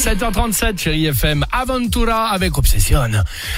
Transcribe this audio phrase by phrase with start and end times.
[0.00, 3.02] 7h37, Chéri FM, Aventura avec Obsession.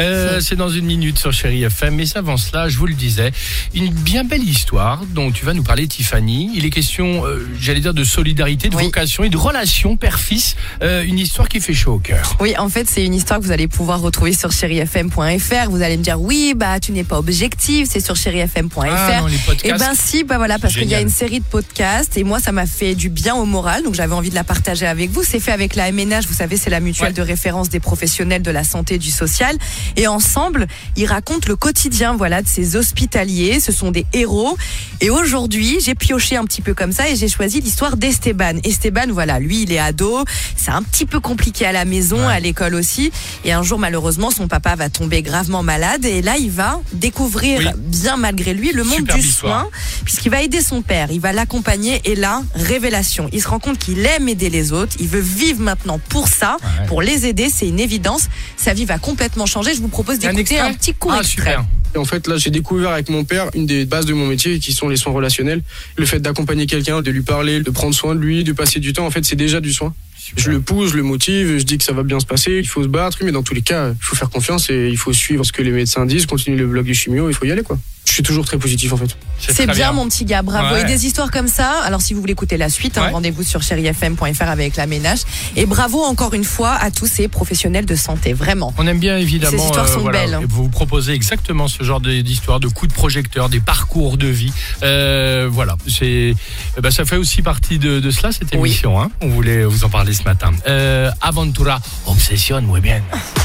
[0.00, 3.30] Euh, c'est dans une minute sur Chéri FM, mais avant cela, je vous le disais,
[3.72, 6.50] une bien belle histoire dont tu vas nous parler, Tiffany.
[6.56, 8.82] Il est question, euh, j'allais dire, de solidarité, de Oui.
[8.84, 10.56] vocation et de relation père-fils.
[10.82, 12.36] Euh, une histoire qui fait chaud au cœur.
[12.40, 15.70] Oui, en fait, c'est une histoire que vous allez pouvoir retrouver sur chérifm.fr.
[15.70, 18.80] Vous allez me dire, oui, bah, tu n'es pas objectif, c'est sur chérifm.fr.
[18.84, 19.64] Ah, non, les podcasts.
[19.66, 22.40] Et ben si, bah voilà, parce qu'il y a une série de podcasts et moi
[22.40, 25.22] ça m'a fait du bien au moral, donc j'avais envie de la partager avec vous.
[25.22, 27.12] C'est fait avec la MNH, vous savez, c'est la mutuelle Ouais.
[27.12, 29.56] de référence des professionnels de la santé et du social.
[29.96, 33.60] Et ensemble, ils racontent le quotidien, voilà, de ces hospitaliers.
[33.60, 34.56] Ce sont des héros.
[35.00, 38.54] Et aujourd'hui, j'ai pioché un petit peu comme ça et j'ai choisi l'histoire d'Esteban.
[38.64, 40.24] Esteban, voilà, lui, il est ado.
[40.56, 42.32] C'est un petit peu compliqué à la maison, Ouais.
[42.34, 43.10] à l'école aussi.
[43.44, 46.04] Et un jour, malheureusement, son papa va tomber gravement malade.
[46.04, 47.66] Et là, il va découvrir, Oui.
[47.76, 49.68] bien malgré lui, le monde du soin,
[50.04, 51.10] puisqu'il va aider son père.
[51.10, 52.00] Il va l'accompagner.
[52.04, 53.28] Et là, révélation.
[53.32, 54.96] Il se rend compte qu'il aime aider les autres.
[55.00, 56.86] Il veut vivre maintenant pour ça, Ouais.
[56.86, 57.48] pour les aider.
[57.54, 58.28] C'est une évidence.
[58.56, 59.74] Sa vie va complètement changer.
[59.74, 61.50] Je vous propose d'écouter un petit court Ah, extrait.
[61.52, 61.64] super.
[61.94, 64.58] Et en fait, là, j'ai découvert avec mon père une des bases de mon métier
[64.58, 65.62] qui sont les soins relationnels.
[65.96, 68.92] Le fait d'accompagner quelqu'un, de lui parler, de prendre soin de lui, de passer du
[68.92, 69.94] temps, en fait, c'est déjà du soin.
[70.18, 70.42] Super.
[70.44, 72.66] Je le pousse, je le motive, je dis que ça va bien se passer, il
[72.66, 75.12] faut se battre, mais dans tous les cas, il faut faire confiance et il faut
[75.12, 77.62] suivre ce que les médecins disent, continuer le blog du chimio, il faut y aller,
[77.62, 77.78] quoi.
[78.06, 79.16] Je suis toujours très positif, en fait.
[79.38, 80.74] C'est bien, mon petit gars, bravo.
[80.74, 80.82] Ouais.
[80.82, 83.62] Et des histoires comme ça, alors si vous voulez écouter la suite, hein, rendez-vous sur
[83.62, 85.20] chérifm.fr avec la ménage.
[85.56, 88.72] Et bravo encore une fois à tous ces professionnels de santé, vraiment.
[88.78, 90.46] On aime bien évidemment Ces histoires sont voilà, belles.
[90.48, 94.52] vous proposer exactement ce genre d'histoire, de coups de projecteur, des parcours de vie.
[94.82, 96.34] Euh, voilà, c'est
[96.82, 98.70] ben, ça fait aussi partie de, de cela cette Oui.
[98.70, 99.00] émission.
[99.00, 99.10] Hein.
[99.20, 100.50] On voulait vous en parler ce matin.
[100.66, 103.00] Euh, Aventura, obsession, muy bien.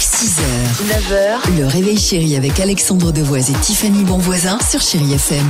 [0.00, 0.42] 6h,
[0.88, 5.46] 9h, le réveil chéri avec Alexandre Devoise et Tiffany Bonvoisin sur Chéri FM.